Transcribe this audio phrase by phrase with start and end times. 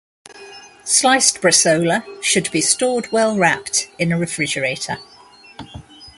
[0.83, 4.97] Sliced bresaola should be stored well wrapped in a refrigerator.